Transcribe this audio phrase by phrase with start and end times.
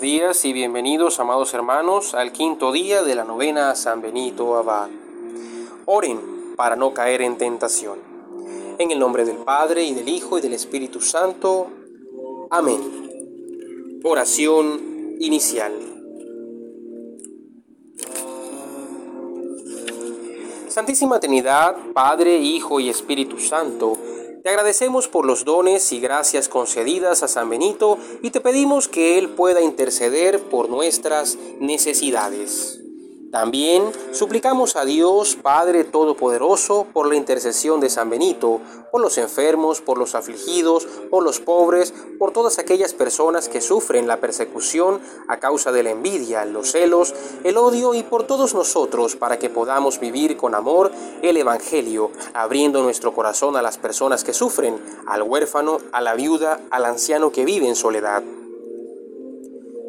[0.00, 4.88] días y bienvenidos, amados hermanos, al quinto día de la novena San Benito Abad.
[5.86, 7.98] Oren para no caer en tentación.
[8.78, 11.66] En el nombre del Padre y del Hijo y del Espíritu Santo.
[12.50, 14.00] Amén.
[14.04, 15.72] Oración inicial.
[20.68, 23.98] Santísima Trinidad, Padre, Hijo y Espíritu Santo,
[24.42, 29.18] te agradecemos por los dones y gracias concedidas a San Benito y te pedimos que
[29.18, 32.80] Él pueda interceder por nuestras necesidades.
[33.30, 39.82] También suplicamos a Dios Padre Todopoderoso por la intercesión de San Benito, por los enfermos,
[39.82, 45.40] por los afligidos, por los pobres, por todas aquellas personas que sufren la persecución a
[45.40, 50.00] causa de la envidia, los celos, el odio y por todos nosotros para que podamos
[50.00, 55.76] vivir con amor el Evangelio, abriendo nuestro corazón a las personas que sufren, al huérfano,
[55.92, 58.22] a la viuda, al anciano que vive en soledad.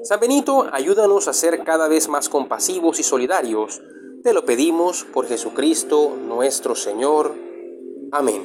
[0.10, 3.80] San Benito, ayúdanos a ser cada vez más compasivos y solidarios.
[4.24, 7.32] Te lo pedimos por Jesucristo nuestro Señor.
[8.12, 8.42] Amén.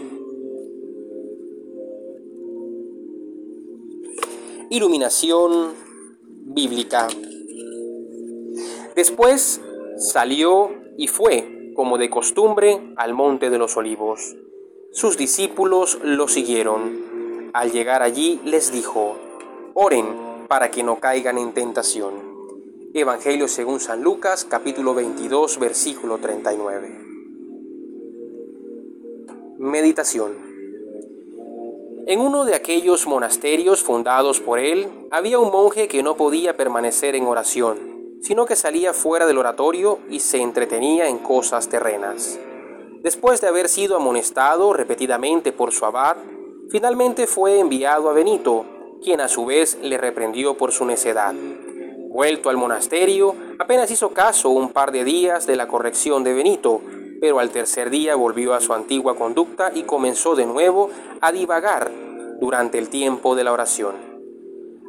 [4.69, 5.73] Iluminación
[6.55, 7.09] bíblica.
[8.95, 9.63] Después
[9.97, 14.37] salió y fue, como de costumbre, al monte de los olivos.
[14.93, 17.51] Sus discípulos lo siguieron.
[17.55, 19.17] Al llegar allí les dijo,
[19.73, 20.24] oren
[20.55, 22.15] para que no caigan en tentación.
[22.95, 26.95] Evangelio según San Lucas capítulo 22 versículo 39.
[29.59, 30.33] Meditación.
[32.07, 37.17] En uno de aquellos monasterios fundados por él, había un monje que no podía permanecer
[37.17, 42.39] en oración, sino que salía fuera del oratorio y se entretenía en cosas terrenas.
[43.03, 46.17] Después de haber sido amonestado repetidamente por su abad,
[46.71, 48.67] finalmente fue enviado a Benito,
[49.05, 51.35] quien a su vez le reprendió por su necedad.
[52.09, 56.81] Vuelto al monasterio, apenas hizo caso un par de días de la corrección de Benito,
[57.21, 60.89] pero al tercer día volvió a su antigua conducta y comenzó de nuevo
[61.21, 61.91] a divagar
[62.41, 63.95] durante el tiempo de la oración.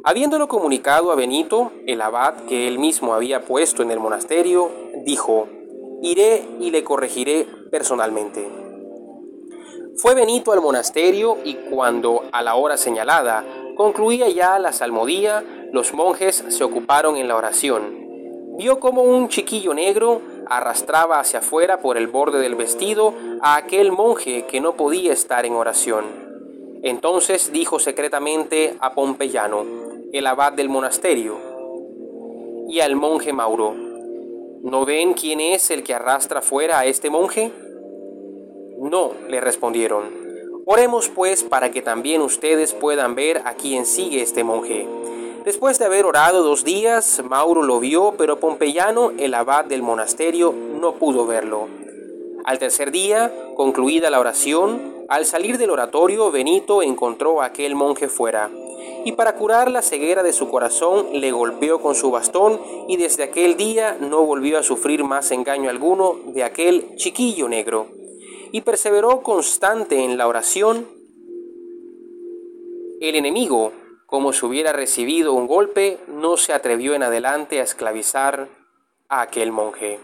[0.02, 4.70] Habiéndolo comunicado a Benito, el abad que él mismo había puesto en el monasterio,
[5.04, 5.48] dijo,
[6.02, 8.48] Iré y le corregiré personalmente.
[9.96, 13.44] Fue Benito al monasterio y cuando, a la hora señalada,
[13.76, 18.06] Concluía ya la salmodía, los monjes se ocuparon en la oración.
[18.56, 23.92] Vio como un chiquillo negro arrastraba hacia afuera por el borde del vestido a aquel
[23.92, 26.06] monje que no podía estar en oración.
[26.82, 29.66] Entonces dijo secretamente a Pompeyano,
[30.10, 31.36] el abad del monasterio,
[32.70, 33.74] y al monje Mauro,
[34.62, 37.52] ¿no ven quién es el que arrastra fuera a este monje?
[38.78, 40.24] No, le respondieron.
[40.68, 44.84] Oremos pues para que también ustedes puedan ver a quién sigue este monje.
[45.44, 50.52] Después de haber orado dos días, Mauro lo vio, pero Pompeyano, el abad del monasterio,
[50.52, 51.68] no pudo verlo.
[52.44, 58.08] Al tercer día, concluida la oración, al salir del oratorio, Benito encontró a aquel monje
[58.08, 58.50] fuera,
[59.04, 63.22] y para curar la ceguera de su corazón le golpeó con su bastón, y desde
[63.22, 67.86] aquel día no volvió a sufrir más engaño alguno de aquel chiquillo negro
[68.52, 70.86] y perseveró constante en la oración,
[73.00, 73.72] el enemigo,
[74.06, 78.48] como si hubiera recibido un golpe, no se atrevió en adelante a esclavizar
[79.08, 79.98] a aquel monje.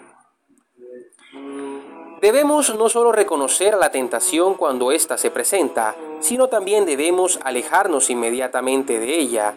[2.21, 8.99] Debemos no solo reconocer la tentación cuando ésta se presenta, sino también debemos alejarnos inmediatamente
[8.99, 9.55] de ella,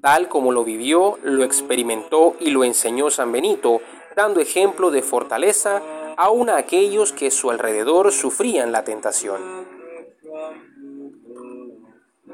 [0.00, 3.80] tal como lo vivió, lo experimentó y lo enseñó San Benito,
[4.16, 5.82] dando ejemplo de fortaleza
[6.18, 9.40] aún a aquellos que a su alrededor sufrían la tentación.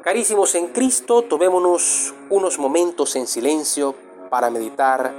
[0.02, 3.94] Carísimos en Cristo, tomémonos unos momentos en silencio
[4.30, 5.12] para meditar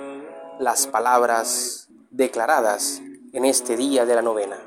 [0.60, 4.65] las palabras declaradas en este día de la novena.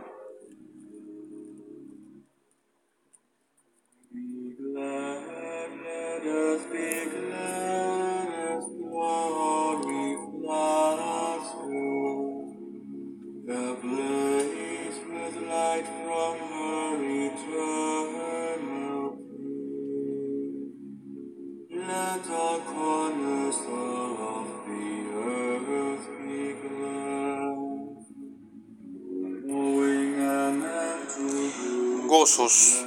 [32.07, 32.85] Gozos.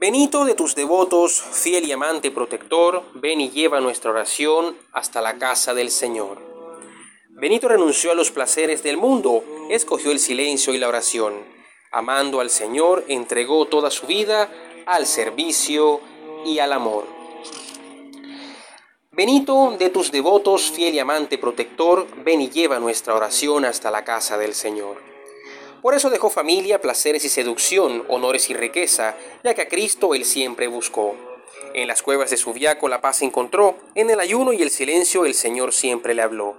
[0.00, 5.36] Benito de tus devotos, fiel y amante protector, ven y lleva nuestra oración hasta la
[5.36, 6.38] casa del Señor.
[7.28, 11.34] Benito renunció a los placeres del mundo, escogió el silencio y la oración.
[11.92, 14.50] Amando al Señor, entregó toda su vida
[14.86, 16.00] al servicio
[16.46, 17.23] y al amor.
[19.16, 24.02] Benito, de tus devotos, fiel y amante protector, ven y lleva nuestra oración hasta la
[24.02, 24.96] casa del Señor.
[25.82, 29.14] Por eso dejó familia, placeres y seducción, honores y riqueza,
[29.44, 31.14] ya que a Cristo él siempre buscó.
[31.74, 35.26] En las cuevas de su viaco la paz encontró, en el ayuno y el silencio
[35.26, 36.56] el Señor siempre le habló.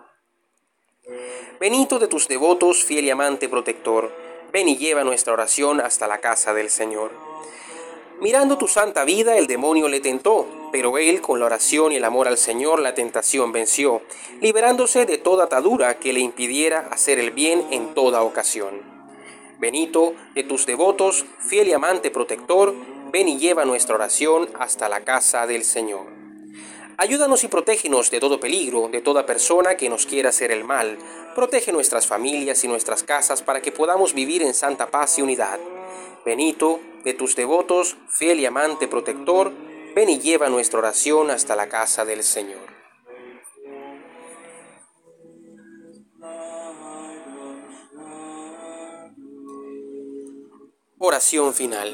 [1.59, 4.15] Benito de tus devotos, fiel y amante protector,
[4.53, 7.11] ven y lleva nuestra oración hasta la casa del Señor.
[8.21, 12.05] Mirando tu santa vida, el demonio le tentó, pero él, con la oración y el
[12.05, 14.01] amor al Señor, la tentación venció,
[14.39, 18.81] liberándose de toda atadura que le impidiera hacer el bien en toda ocasión.
[19.59, 22.73] Benito, de tus devotos, fiel y amante protector,
[23.11, 26.24] ven y lleva nuestra oración hasta la casa del Señor.
[26.97, 30.97] Ayúdanos y protégenos de todo peligro, de toda persona que nos quiera hacer el mal.
[31.35, 35.59] Protege nuestras familias y nuestras casas para que podamos vivir en santa paz y unidad.
[36.25, 39.51] Benito, de tus devotos, fiel y amante protector,
[39.93, 42.59] ven y lleva nuestra oración hasta la casa del Señor.
[50.97, 51.93] Oración final.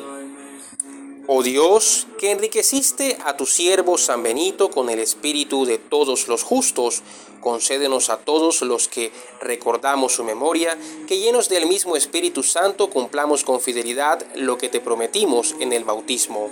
[1.28, 6.42] Oh Dios, que enriqueciste a tu siervo San Benito con el espíritu de todos los
[6.42, 7.04] justos,
[7.42, 10.78] concédenos a todos los que recordamos su memoria,
[11.08, 15.84] que llenos del mismo Espíritu Santo cumplamos con fidelidad lo que te prometimos en el
[15.84, 16.50] bautismo.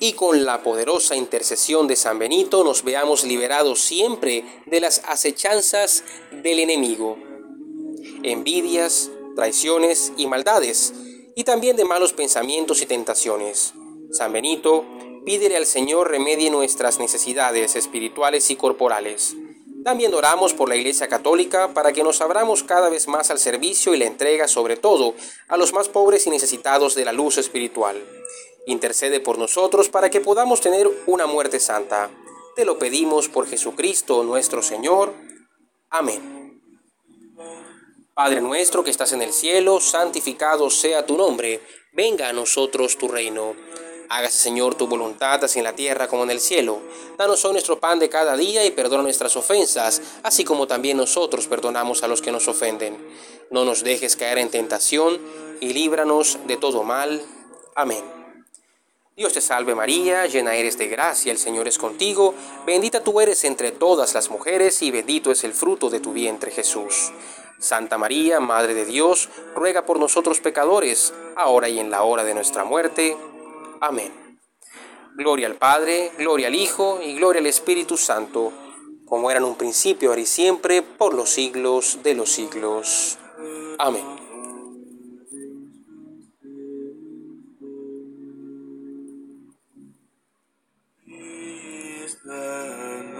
[0.00, 6.02] Y con la poderosa intercesión de San Benito nos veamos liberados siempre de las acechanzas
[6.42, 7.18] del enemigo,
[8.22, 10.94] envidias, traiciones y maldades
[11.40, 13.72] y también de malos pensamientos y tentaciones.
[14.12, 14.84] San Benito,
[15.24, 19.36] pídele al Señor remedie nuestras necesidades espirituales y corporales.
[19.82, 23.94] También oramos por la Iglesia Católica para que nos abramos cada vez más al servicio
[23.94, 25.14] y la entrega, sobre todo,
[25.48, 27.96] a los más pobres y necesitados de la luz espiritual.
[28.66, 32.10] Intercede por nosotros para que podamos tener una muerte santa.
[32.54, 35.14] Te lo pedimos por Jesucristo nuestro Señor.
[35.88, 36.39] Amén.
[38.14, 41.60] Padre nuestro que estás en el cielo, santificado sea tu nombre,
[41.92, 43.54] venga a nosotros tu reino.
[44.08, 46.80] Hágase Señor tu voluntad, así en la tierra como en el cielo.
[47.16, 51.46] Danos hoy nuestro pan de cada día y perdona nuestras ofensas, así como también nosotros
[51.46, 52.98] perdonamos a los que nos ofenden.
[53.50, 55.16] No nos dejes caer en tentación
[55.60, 57.22] y líbranos de todo mal.
[57.76, 58.02] Amén.
[59.16, 62.34] Dios te salve María, llena eres de gracia, el Señor es contigo,
[62.66, 66.50] bendita tú eres entre todas las mujeres y bendito es el fruto de tu vientre
[66.50, 67.12] Jesús.
[67.60, 72.34] Santa María, Madre de Dios, ruega por nosotros pecadores, ahora y en la hora de
[72.34, 73.14] nuestra muerte.
[73.80, 74.40] Amén.
[75.16, 78.50] Gloria al Padre, gloria al Hijo y gloria al Espíritu Santo,
[79.06, 83.18] como era en un principio, ahora y siempre, por los siglos de los siglos.
[83.78, 84.19] Amén.